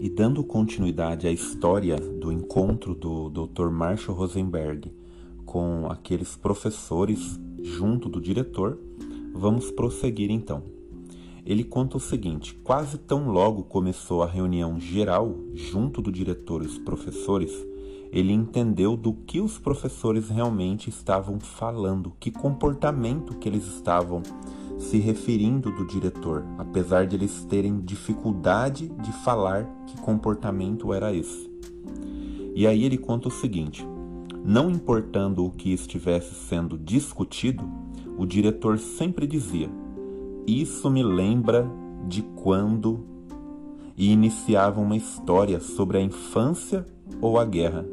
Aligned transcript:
E 0.00 0.08
dando 0.08 0.44
continuidade 0.44 1.26
à 1.26 1.32
história 1.32 1.96
do 1.96 2.30
encontro 2.30 2.94
do 2.94 3.28
Dr. 3.28 3.68
Marshall 3.68 4.16
Rosenberg 4.16 4.92
com 5.44 5.88
aqueles 5.90 6.36
professores 6.36 7.40
junto 7.60 8.08
do 8.08 8.20
diretor, 8.20 8.78
vamos 9.34 9.72
prosseguir 9.72 10.30
então. 10.30 10.62
Ele 11.44 11.64
conta 11.64 11.96
o 11.96 12.00
seguinte: 12.00 12.54
quase 12.62 12.96
tão 12.96 13.28
logo 13.30 13.64
começou 13.64 14.22
a 14.22 14.26
reunião 14.26 14.78
geral 14.78 15.34
junto 15.52 16.00
do 16.00 16.12
diretor 16.12 16.62
e 16.62 16.66
os 16.66 16.78
professores, 16.78 17.52
ele 18.12 18.32
entendeu 18.32 18.96
do 18.96 19.12
que 19.12 19.40
os 19.40 19.58
professores 19.58 20.28
realmente 20.28 20.88
estavam 20.88 21.40
falando, 21.40 22.12
que 22.20 22.30
comportamento 22.30 23.36
que 23.36 23.48
eles 23.48 23.66
estavam 23.66 24.22
se 24.78 24.98
referindo 24.98 25.70
do 25.72 25.86
diretor, 25.86 26.44
apesar 26.56 27.06
de 27.06 27.16
eles 27.16 27.44
terem 27.44 27.80
dificuldade 27.80 28.88
de 29.02 29.12
falar 29.24 29.64
que 29.86 30.00
comportamento 30.00 30.92
era 30.92 31.12
esse. 31.12 31.50
E 32.54 32.66
aí 32.66 32.84
ele 32.84 32.96
conta 32.96 33.28
o 33.28 33.30
seguinte: 33.30 33.86
não 34.44 34.70
importando 34.70 35.44
o 35.44 35.50
que 35.50 35.72
estivesse 35.72 36.34
sendo 36.34 36.78
discutido, 36.78 37.68
o 38.16 38.24
diretor 38.24 38.78
sempre 38.78 39.26
dizia: 39.26 39.70
Isso 40.46 40.90
me 40.90 41.02
lembra 41.02 41.70
de 42.06 42.22
quando. 42.22 43.04
E 43.96 44.12
iniciava 44.12 44.80
uma 44.80 44.96
história 44.96 45.58
sobre 45.58 45.98
a 45.98 46.00
infância 46.00 46.86
ou 47.20 47.36
a 47.36 47.44
guerra. 47.44 47.84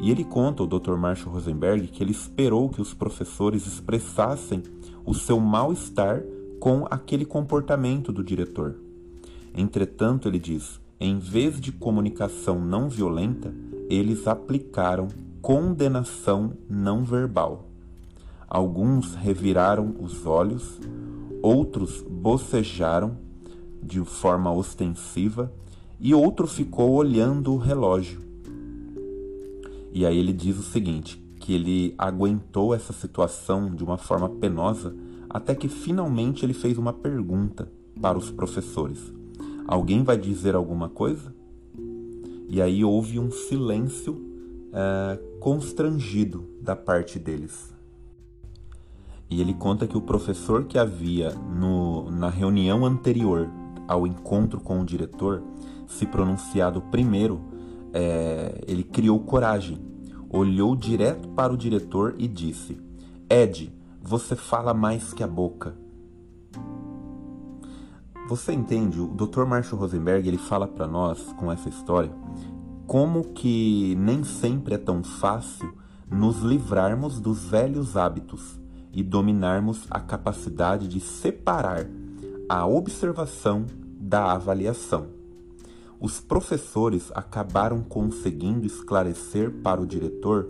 E 0.00 0.10
ele 0.10 0.24
conta, 0.24 0.62
o 0.62 0.66
Dr. 0.66 0.96
Marshall 0.96 1.32
Rosenberg, 1.32 1.86
que 1.88 2.02
ele 2.02 2.12
esperou 2.12 2.68
que 2.68 2.80
os 2.80 2.92
professores 2.92 3.66
expressassem 3.66 4.62
o 5.04 5.14
seu 5.14 5.38
mal-estar 5.40 6.22
com 6.60 6.86
aquele 6.90 7.24
comportamento 7.24 8.12
do 8.12 8.22
diretor. 8.22 8.76
Entretanto, 9.54 10.28
ele 10.28 10.38
diz: 10.38 10.80
em 10.98 11.18
vez 11.18 11.60
de 11.60 11.70
comunicação 11.72 12.58
não 12.58 12.88
violenta, 12.88 13.54
eles 13.88 14.26
aplicaram 14.26 15.08
condenação 15.42 16.52
não 16.68 17.04
verbal. 17.04 17.68
Alguns 18.48 19.14
reviraram 19.14 19.94
os 20.00 20.24
olhos, 20.26 20.80
outros 21.42 22.02
bocejaram 22.02 23.16
de 23.82 24.00
forma 24.04 24.50
ostensiva 24.52 25.52
e 26.00 26.14
outro 26.14 26.46
ficou 26.46 26.92
olhando 26.92 27.52
o 27.52 27.58
relógio. 27.58 28.22
E 29.94 30.04
aí 30.04 30.18
ele 30.18 30.32
diz 30.32 30.58
o 30.58 30.62
seguinte: 30.62 31.24
que 31.38 31.54
ele 31.54 31.94
aguentou 31.96 32.74
essa 32.74 32.92
situação 32.92 33.72
de 33.72 33.84
uma 33.84 33.96
forma 33.96 34.28
penosa 34.28 34.94
até 35.30 35.54
que 35.54 35.68
finalmente 35.68 36.44
ele 36.44 36.52
fez 36.52 36.76
uma 36.76 36.92
pergunta 36.92 37.70
para 38.00 38.18
os 38.18 38.30
professores: 38.30 39.12
Alguém 39.66 40.02
vai 40.02 40.18
dizer 40.18 40.54
alguma 40.54 40.88
coisa? 40.88 41.32
E 42.48 42.60
aí 42.60 42.84
houve 42.84 43.18
um 43.18 43.30
silêncio 43.30 44.20
é, 44.72 45.18
constrangido 45.40 46.44
da 46.60 46.74
parte 46.74 47.18
deles. 47.18 47.72
E 49.30 49.40
ele 49.40 49.54
conta 49.54 49.86
que 49.86 49.96
o 49.96 50.02
professor 50.02 50.64
que 50.64 50.78
havia 50.78 51.30
no, 51.30 52.10
na 52.10 52.28
reunião 52.28 52.84
anterior 52.84 53.48
ao 53.88 54.06
encontro 54.06 54.60
com 54.60 54.80
o 54.80 54.84
diretor 54.84 55.42
se 55.86 56.06
pronunciado 56.06 56.80
primeiro, 56.82 57.40
é, 57.94 58.64
ele 58.66 58.82
criou 58.82 59.20
coragem, 59.20 59.78
olhou 60.28 60.74
direto 60.74 61.28
para 61.28 61.52
o 61.52 61.56
diretor 61.56 62.16
e 62.18 62.26
disse: 62.26 62.76
Ed, 63.30 63.72
você 64.02 64.34
fala 64.34 64.74
mais 64.74 65.14
que 65.14 65.22
a 65.22 65.28
boca. 65.28 65.76
Você 68.28 68.52
entende? 68.52 69.00
O 69.00 69.06
Dr. 69.06 69.44
Marshall 69.44 69.80
Rosenberg 69.80 70.26
ele 70.26 70.38
fala 70.38 70.66
para 70.66 70.86
nós 70.86 71.32
com 71.38 71.52
essa 71.52 71.68
história 71.68 72.10
como 72.86 73.32
que 73.32 73.94
nem 73.96 74.22
sempre 74.24 74.74
é 74.74 74.78
tão 74.78 75.02
fácil 75.02 75.72
nos 76.10 76.40
livrarmos 76.42 77.20
dos 77.20 77.44
velhos 77.44 77.96
hábitos 77.96 78.60
e 78.92 79.02
dominarmos 79.02 79.86
a 79.90 80.00
capacidade 80.00 80.86
de 80.86 81.00
separar 81.00 81.86
a 82.48 82.66
observação 82.66 83.66
da 83.98 84.32
avaliação. 84.32 85.06
Os 86.04 86.20
professores 86.20 87.10
acabaram 87.14 87.80
conseguindo 87.80 88.66
esclarecer 88.66 89.50
para 89.50 89.80
o 89.80 89.86
diretor 89.86 90.46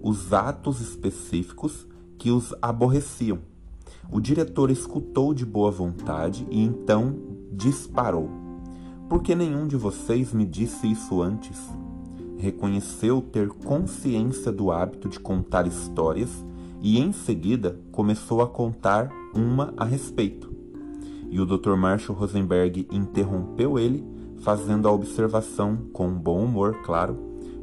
os 0.00 0.32
atos 0.32 0.80
específicos 0.80 1.88
que 2.16 2.30
os 2.30 2.54
aborreciam. 2.62 3.40
O 4.12 4.20
diretor 4.20 4.70
escutou 4.70 5.34
de 5.34 5.44
boa 5.44 5.72
vontade 5.72 6.46
e 6.48 6.62
então 6.62 7.16
disparou. 7.50 8.30
Por 9.08 9.24
que 9.24 9.34
nenhum 9.34 9.66
de 9.66 9.76
vocês 9.76 10.32
me 10.32 10.46
disse 10.46 10.92
isso 10.92 11.20
antes? 11.20 11.58
Reconheceu 12.38 13.20
ter 13.20 13.48
consciência 13.48 14.52
do 14.52 14.70
hábito 14.70 15.08
de 15.08 15.18
contar 15.18 15.66
histórias 15.66 16.30
e 16.80 17.00
em 17.00 17.10
seguida 17.10 17.76
começou 17.90 18.40
a 18.40 18.46
contar 18.46 19.10
uma 19.34 19.74
a 19.76 19.84
respeito. 19.84 20.52
E 21.28 21.40
o 21.40 21.44
Dr. 21.44 21.74
Marshall 21.74 22.16
Rosenberg 22.16 22.86
interrompeu 22.92 23.80
ele, 23.80 24.21
fazendo 24.42 24.88
a 24.88 24.92
observação, 24.92 25.76
com 25.92 26.08
um 26.08 26.18
bom 26.18 26.44
humor, 26.44 26.82
claro, 26.82 27.16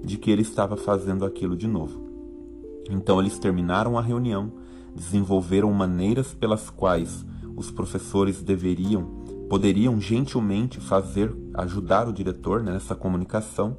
de 0.03 0.17
que 0.17 0.31
ele 0.31 0.41
estava 0.41 0.77
fazendo 0.77 1.25
aquilo 1.25 1.55
de 1.55 1.67
novo. 1.67 2.09
Então 2.89 3.19
eles 3.19 3.37
terminaram 3.37 3.97
a 3.97 4.01
reunião, 4.01 4.51
desenvolveram 4.95 5.71
maneiras 5.73 6.33
pelas 6.33 6.69
quais 6.69 7.25
os 7.55 7.69
professores 7.69 8.41
deveriam, 8.41 9.03
poderiam 9.49 9.99
gentilmente 9.99 10.79
fazer, 10.79 11.35
ajudar 11.53 12.07
o 12.07 12.13
diretor 12.13 12.63
né, 12.63 12.71
nessa 12.71 12.95
comunicação, 12.95 13.77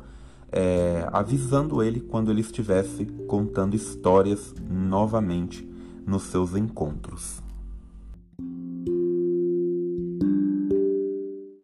é, 0.53 1.09
avisando 1.11 1.83
ele 1.83 2.01
quando 2.01 2.31
ele 2.31 2.43
estivesse 2.43 3.07
contando 3.27 3.75
histórias 3.75 4.55
novamente 4.69 5.67
nos 6.07 6.25
seus 6.25 6.55
encontros. 6.55 7.41